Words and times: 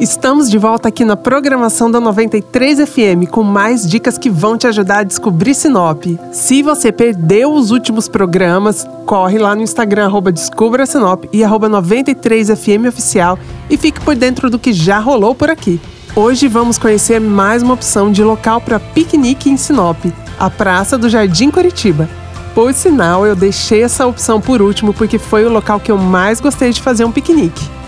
Estamos 0.00 0.50
de 0.50 0.56
volta 0.56 0.88
aqui 0.88 1.04
na 1.04 1.14
programação 1.14 1.90
da 1.90 2.00
93 2.00 2.88
FM 2.88 3.28
com 3.30 3.42
mais 3.42 3.86
dicas 3.86 4.16
que 4.16 4.30
vão 4.30 4.56
te 4.56 4.66
ajudar 4.66 5.00
a 5.00 5.04
descobrir 5.04 5.54
Sinop. 5.54 6.02
Se 6.32 6.62
você 6.62 6.90
perdeu 6.90 7.52
os 7.52 7.70
últimos 7.70 8.08
programas, 8.08 8.88
corre 9.04 9.38
lá 9.38 9.54
no 9.54 9.60
Instagram 9.60 10.06
arroba 10.06 10.32
Descubra 10.32 10.86
Sinop 10.86 11.26
e 11.30 11.44
arroba 11.44 11.68
93FM 11.68 12.88
Oficial 12.88 13.38
e 13.68 13.76
fique 13.76 14.00
por 14.00 14.16
dentro 14.16 14.48
do 14.48 14.58
que 14.58 14.72
já 14.72 14.98
rolou 14.98 15.34
por 15.34 15.50
aqui. 15.50 15.78
Hoje 16.16 16.48
vamos 16.48 16.78
conhecer 16.78 17.20
mais 17.20 17.62
uma 17.62 17.74
opção 17.74 18.10
de 18.10 18.24
local 18.24 18.58
para 18.58 18.80
piquenique 18.80 19.50
em 19.50 19.58
Sinop, 19.58 20.02
a 20.38 20.48
Praça 20.48 20.96
do 20.96 21.10
Jardim 21.10 21.50
Curitiba. 21.50 22.08
Por 22.54 22.72
sinal, 22.72 23.26
eu 23.26 23.36
deixei 23.36 23.82
essa 23.82 24.06
opção 24.06 24.40
por 24.40 24.62
último 24.62 24.94
porque 24.94 25.18
foi 25.18 25.44
o 25.44 25.52
local 25.52 25.78
que 25.78 25.92
eu 25.92 25.98
mais 25.98 26.40
gostei 26.40 26.70
de 26.70 26.80
fazer 26.80 27.04
um 27.04 27.12
piquenique. 27.12 27.79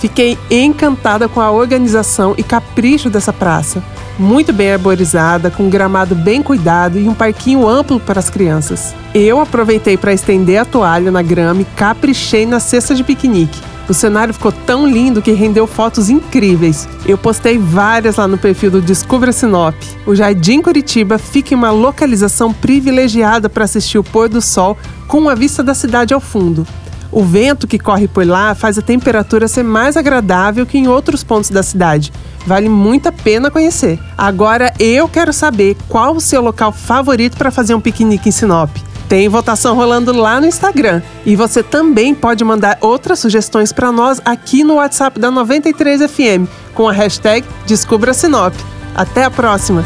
Fiquei 0.00 0.38
encantada 0.50 1.28
com 1.28 1.40
a 1.40 1.50
organização 1.50 2.34
e 2.38 2.42
capricho 2.42 3.10
dessa 3.10 3.34
praça. 3.34 3.82
Muito 4.18 4.52
bem 4.52 4.72
arborizada, 4.72 5.50
com 5.50 5.64
um 5.64 5.70
gramado 5.70 6.14
bem 6.14 6.42
cuidado 6.42 6.98
e 6.98 7.06
um 7.06 7.14
parquinho 7.14 7.68
amplo 7.68 8.00
para 8.00 8.18
as 8.18 8.30
crianças. 8.30 8.94
Eu 9.14 9.40
aproveitei 9.40 9.98
para 9.98 10.12
estender 10.12 10.58
a 10.58 10.64
toalha 10.64 11.10
na 11.10 11.20
grama 11.20 11.60
e 11.60 11.66
caprichei 11.76 12.46
na 12.46 12.58
cesta 12.58 12.94
de 12.94 13.04
piquenique. 13.04 13.60
O 13.90 13.94
cenário 13.94 14.32
ficou 14.32 14.52
tão 14.52 14.86
lindo 14.86 15.20
que 15.20 15.32
rendeu 15.32 15.66
fotos 15.66 16.08
incríveis. 16.08 16.88
Eu 17.04 17.18
postei 17.18 17.58
várias 17.58 18.16
lá 18.16 18.28
no 18.28 18.38
perfil 18.38 18.70
do 18.70 18.80
Descubra 18.80 19.32
Sinop. 19.32 19.74
O 20.06 20.14
Jardim 20.14 20.62
Curitiba 20.62 21.18
fica 21.18 21.52
em 21.52 21.56
uma 21.56 21.72
localização 21.72 22.52
privilegiada 22.54 23.50
para 23.50 23.64
assistir 23.64 23.98
o 23.98 24.04
pôr 24.04 24.28
do 24.28 24.40
sol 24.40 24.78
com 25.08 25.18
uma 25.18 25.34
vista 25.34 25.62
da 25.62 25.74
cidade 25.74 26.14
ao 26.14 26.20
fundo. 26.20 26.66
O 27.12 27.24
vento 27.24 27.66
que 27.66 27.78
corre 27.78 28.06
por 28.06 28.26
lá 28.26 28.54
faz 28.54 28.78
a 28.78 28.82
temperatura 28.82 29.48
ser 29.48 29.64
mais 29.64 29.96
agradável 29.96 30.64
que 30.64 30.78
em 30.78 30.88
outros 30.88 31.24
pontos 31.24 31.50
da 31.50 31.62
cidade. 31.62 32.12
Vale 32.46 32.68
muito 32.68 33.08
a 33.08 33.12
pena 33.12 33.50
conhecer. 33.50 33.98
Agora 34.16 34.72
eu 34.78 35.08
quero 35.08 35.32
saber 35.32 35.76
qual 35.88 36.14
o 36.14 36.20
seu 36.20 36.40
local 36.40 36.72
favorito 36.72 37.36
para 37.36 37.50
fazer 37.50 37.74
um 37.74 37.80
piquenique 37.80 38.28
em 38.28 38.32
Sinop. 38.32 38.70
Tem 39.08 39.28
votação 39.28 39.74
rolando 39.74 40.12
lá 40.12 40.40
no 40.40 40.46
Instagram. 40.46 41.02
E 41.26 41.34
você 41.34 41.64
também 41.64 42.14
pode 42.14 42.44
mandar 42.44 42.78
outras 42.80 43.18
sugestões 43.18 43.72
para 43.72 43.90
nós 43.90 44.20
aqui 44.24 44.62
no 44.62 44.74
WhatsApp 44.74 45.18
da 45.18 45.32
93FM 45.32 46.46
com 46.74 46.88
a 46.88 46.92
hashtag 46.92 47.44
Descubra 47.66 48.14
Sinop. 48.14 48.54
Até 48.94 49.24
a 49.24 49.30
próxima! 49.30 49.84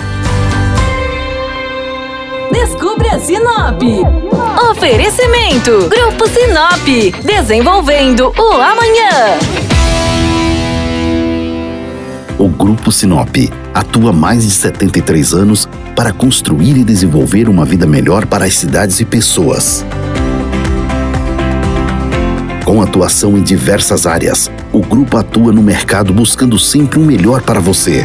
Descubra 2.53 3.19
Sinop. 3.19 3.83
Oferecimento: 4.71 5.89
Grupo 5.89 6.29
Sinop. 6.29 6.87
Desenvolvendo 7.25 8.33
o 8.39 8.53
amanhã. 8.53 9.39
O 12.39 12.49
Grupo 12.49 12.91
Sinop 12.93 13.37
atua 13.73 14.11
há 14.11 14.13
mais 14.13 14.45
de 14.45 14.51
73 14.51 15.33
anos 15.33 15.69
para 15.97 16.13
construir 16.13 16.77
e 16.77 16.85
desenvolver 16.85 17.49
uma 17.49 17.65
vida 17.65 17.87
melhor 17.87 18.27
para 18.27 18.45
as 18.45 18.55
cidades 18.55 19.01
e 19.01 19.05
pessoas. 19.05 19.85
Com 22.65 22.81
atuação 22.81 23.37
em 23.37 23.43
diversas 23.43 24.07
áreas, 24.07 24.51
o 24.73 24.81
grupo 24.81 25.17
atua 25.17 25.53
no 25.53 25.63
mercado 25.63 26.13
buscando 26.13 26.59
sempre 26.59 26.99
o 26.99 27.03
melhor 27.03 27.43
para 27.43 27.61
você. 27.61 28.05